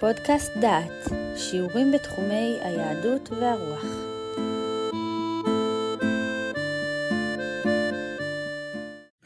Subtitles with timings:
[0.00, 3.84] פודקאסט דעת, שיעורים בתחומי היהדות והרוח.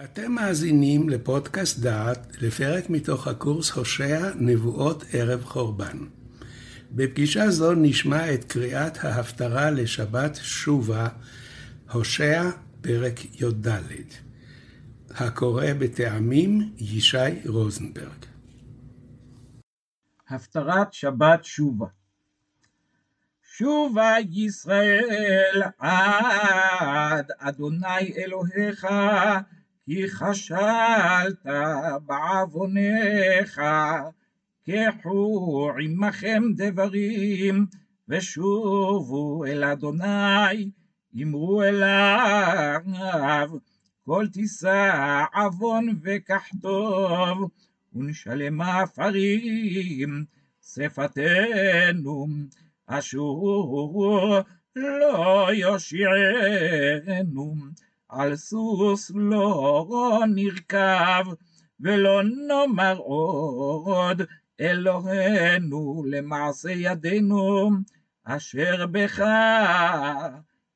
[0.05, 5.99] אתם מאזינים לפודקאסט דעת לפרק מתוך הקורס הושע נבואות ערב חורבן.
[6.93, 11.09] בפגישה זו נשמע את קריאת ההפטרה לשבת שובה,
[11.93, 12.51] הושע
[12.81, 13.69] פרק י"ד.
[15.11, 18.30] הקורא בטעמים ישי רוזנברג.
[20.31, 21.87] הפטרת שבת שובה.
[23.43, 28.87] שובה ישראל עד אדוני אלוהיך,
[29.85, 31.47] כי חשלת
[32.07, 33.61] בעווניך,
[34.67, 37.67] קחו עמכם דברים,
[38.09, 40.71] ושובו אל אדוני,
[41.23, 42.81] אמרו אליו,
[44.05, 47.51] כל תישא עוון וקח טוב,
[47.93, 50.25] ונשלמה עפרים
[50.63, 52.27] שפתנו,
[52.87, 54.43] אשור
[54.77, 57.55] לא יושיענו,
[58.09, 61.25] על סוס לא נרכב,
[61.81, 64.23] ולא נאמר עוד
[64.61, 67.71] אלוהינו למעשה ידינו,
[68.25, 69.25] אשר בך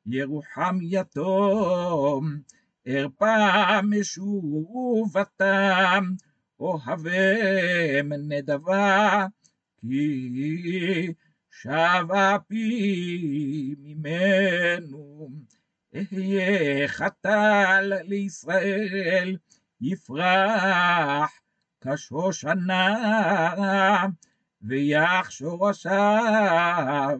[0.06, 2.36] ירוחם יתום,
[2.88, 6.04] ארפה משובתם,
[6.60, 9.26] אוהבם נדבה,
[9.80, 11.12] כי
[11.50, 15.30] שבה פי ממנו.
[15.94, 19.36] אהיה חתל לישראל,
[19.80, 21.30] יפרח
[21.80, 22.96] כשושנה,
[24.62, 27.18] ויחשור שורשיו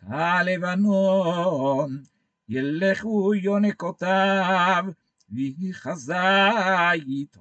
[0.00, 2.02] כלבנון,
[2.48, 4.84] ילכו יונקותיו,
[5.30, 7.36] ויהי חזית.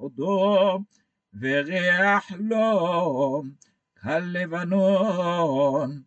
[1.40, 3.44] וריח לו
[4.02, 6.02] כלבנון,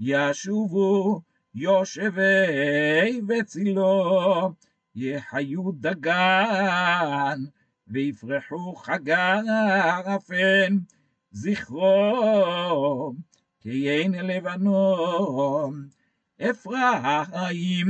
[0.00, 1.20] ישובו
[1.54, 4.52] יושבי בצילו,
[4.94, 7.38] יחיו דגן,
[7.88, 10.78] ויפרחו חגפן,
[11.30, 13.12] זכרו
[13.60, 15.88] כיין לבנון.
[16.42, 17.86] אפרים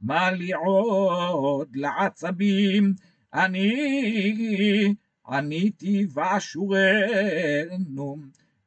[0.00, 2.94] מליעוד לעצבים,
[3.34, 4.94] אני
[5.26, 8.16] עניתי ואשורנו,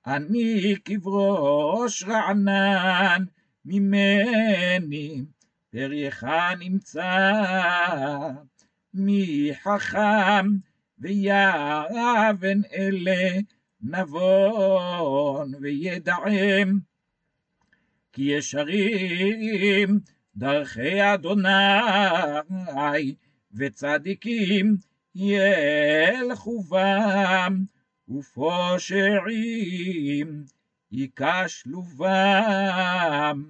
[0.07, 3.23] אני כבראש רענן
[3.65, 5.21] ממני,
[5.71, 6.25] פרייך
[6.59, 7.31] נמצא,
[8.93, 10.45] מי חכם
[10.99, 13.39] ויבן אלה
[13.81, 16.79] נבון וידעם,
[18.13, 19.99] כי ישרים
[20.35, 21.49] דרכי אדוני
[23.53, 24.77] וצדיקים
[25.15, 27.63] ילכו בם,
[28.09, 29.65] ופושעים
[30.91, 33.43] ייכשלו בם.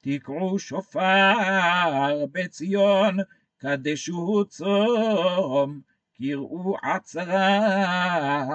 [0.00, 3.16] תקעו שופר בציון,
[3.58, 5.80] קדשו צום,
[6.18, 8.46] קראו עצרה,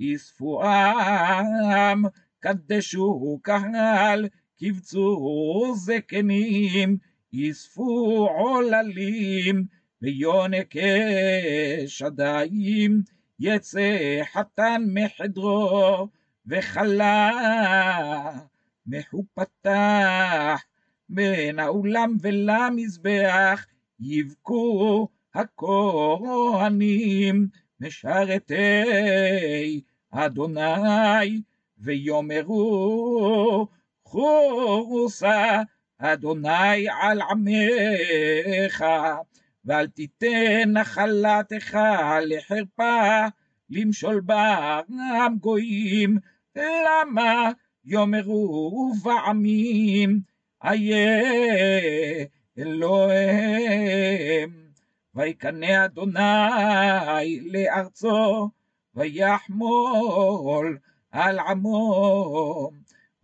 [0.00, 2.02] אספו עם,
[2.40, 4.28] קדשו קהל,
[4.60, 6.96] קבצו זקנים,
[7.34, 9.66] אספו עוללים,
[10.02, 10.78] ויונקי
[11.86, 13.02] שדיים
[13.40, 16.08] יצא חתן מחדרו
[16.46, 17.30] וחלה
[18.86, 20.60] מחופתח.
[21.12, 23.66] בין האולם ולמזבח
[24.00, 26.68] יבכו הכהנים
[27.80, 28.84] משרתי
[30.10, 31.42] אדוני
[31.78, 33.66] ויאמרו
[34.04, 35.62] חוסה
[35.98, 38.84] אדוני על עמך
[39.64, 41.78] ואל תיתן נחלתך
[42.22, 43.26] לחרפה,
[43.70, 46.18] למשול בעם גויים,
[46.56, 47.50] למה
[47.84, 50.20] יאמרו בעמים,
[50.64, 51.20] איה
[52.58, 54.50] אלוהיהם.
[55.14, 58.50] ויקנא אדוני לארצו,
[58.94, 60.78] ויחמול
[61.10, 62.70] על עמו.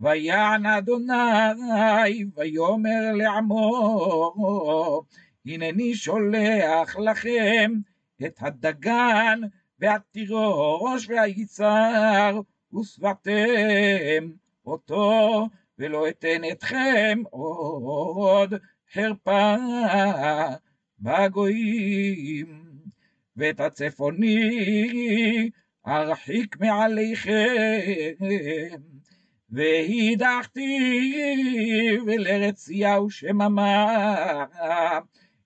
[0.00, 5.02] ויען אדוני, ויאמר לעמו,
[5.46, 7.72] הנני שולח לכם
[8.26, 9.40] את הדגן
[9.78, 12.40] והתירוש והיצר,
[12.74, 14.30] ושבעתם
[14.66, 15.46] אותו,
[15.78, 18.54] ולא אתן אתכם עוד
[18.92, 19.54] חרפה
[21.00, 22.66] בגויים.
[23.36, 25.50] ואת הצפוני
[25.86, 27.32] ארחיק מעליכם,
[29.50, 30.78] והידחתי
[32.08, 34.44] אל ארץ ציהו שממה.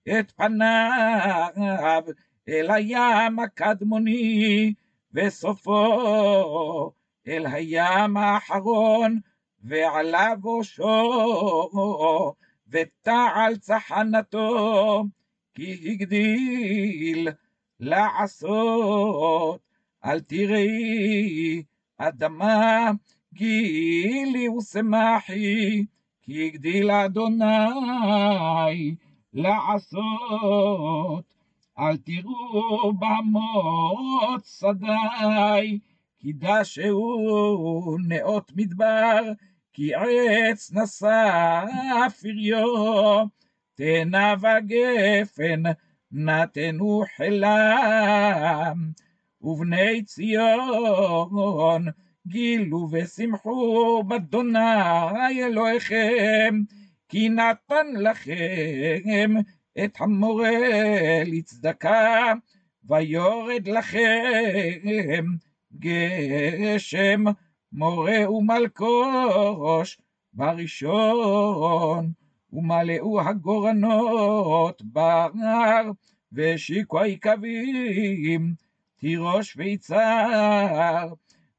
[0.09, 2.03] את פניו
[2.49, 4.73] אל הים הקדמוני,
[5.13, 6.91] וסופו
[7.27, 9.19] אל הים האחרון,
[9.63, 11.71] ועלה בושו,
[12.67, 15.03] ותעל צחנתו,
[15.53, 17.27] כי הגדיל
[17.79, 19.61] לעשות.
[20.05, 21.63] אל תראי
[21.97, 22.91] אדמה
[23.33, 25.85] גילי ושמחי,
[26.21, 27.45] כי הגדיל אדוני
[29.33, 31.25] לעשות.
[31.79, 35.79] אל תראו במות שדי,
[36.19, 39.21] כי דשאו נאות מדבר,
[39.73, 41.63] כי עץ נשא
[42.21, 43.25] פריו,
[43.75, 45.63] תאנה וגפן
[46.11, 48.91] נתנו חילם,
[49.41, 51.85] ובני ציון
[52.27, 56.55] גילו ושמחו באדוני אלוהיכם,
[57.11, 59.33] כי נתן לכם
[59.83, 60.49] את המורה
[61.25, 62.33] לצדקה,
[62.83, 65.23] ויורד לכם
[65.79, 67.23] גשם
[67.71, 69.97] מורה ומלקוש
[70.33, 72.11] בראשון,
[72.53, 75.91] ומלאו הגורנות בהר,
[76.31, 78.53] והשיקו היקבים
[78.97, 81.13] תירוש ויצהר,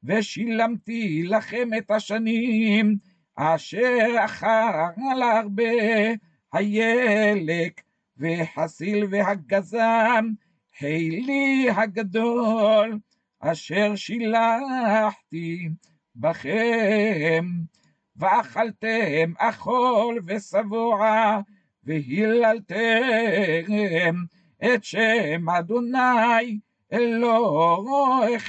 [0.05, 2.97] ושילמתי לכם את השנים
[3.37, 5.73] אשר אכל הרבה
[6.53, 7.81] הילק
[8.17, 10.25] והסיל והגזם,
[10.79, 12.99] חילי הגדול
[13.41, 15.69] אשר שילחתי
[16.17, 17.45] בכם,
[18.17, 21.41] ואכלתם אכול ושבוע,
[21.85, 22.75] והיללתם
[24.65, 26.59] את שם אדוני
[26.93, 28.41] אלוהיכם,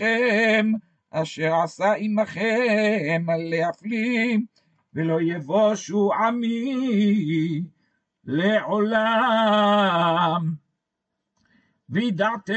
[1.12, 4.46] אשר עשה עמכם להפלים,
[4.96, 7.64] ולא יבושו עמי
[8.26, 9.74] לעולם.
[11.90, 12.54] וידעתם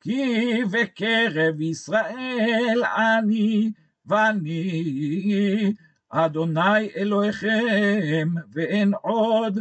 [0.00, 3.72] כי בקרב ישראל אני
[4.06, 5.72] ואני
[6.08, 9.58] אדוני אלוהיכם ואין עוד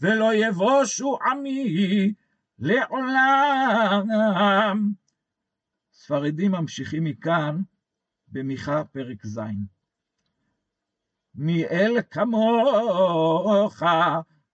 [0.00, 2.12] ולא יבושו עמי
[2.58, 4.06] לעולם.
[5.92, 7.60] ספרדים ממשיכים מכאן
[8.28, 9.40] במיכה פרק ז'.
[11.36, 13.82] מי אל כמוך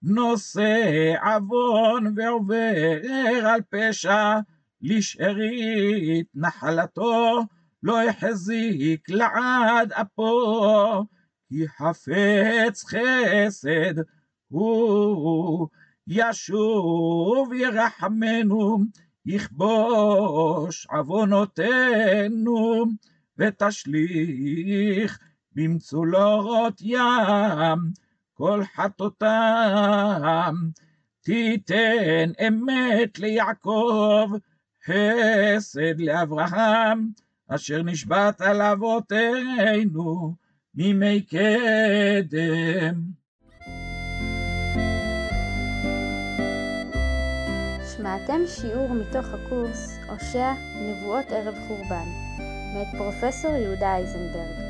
[0.02, 3.00] נושא עוון ועובר
[3.46, 4.38] על פשע
[4.82, 7.40] לשארית נחלתו
[7.82, 11.04] לא החזיק לעד אפו
[11.48, 13.94] כי חפץ חסד
[14.48, 15.68] הוא
[16.06, 18.78] ישוב ירחמנו
[19.26, 22.84] יכבוש עוונותינו
[23.38, 25.18] ותשליך
[25.54, 27.78] במצולות ים
[28.34, 30.54] כל חטאותם
[31.20, 34.30] תיתן אמת ליעקב
[34.84, 37.08] חסד לאברהם
[37.48, 40.34] אשר נשבעת על אבותינו
[40.74, 42.94] מימי קדם.
[47.96, 50.52] שמעתם שיעור מתוך הקורס הושע
[50.82, 52.08] נבואות ערב חורבן
[52.74, 54.69] מאת פרופסור יהודה אייזנברג.